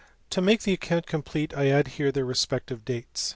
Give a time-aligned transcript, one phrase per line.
[0.31, 3.29] To make the account complete I add here their respec tive dates.